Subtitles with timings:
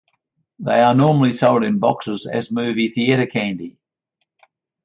[0.57, 3.77] They are normally sold in boxes as movie theatre candy.